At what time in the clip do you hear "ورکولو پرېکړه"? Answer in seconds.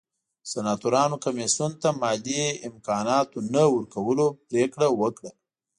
3.75-4.87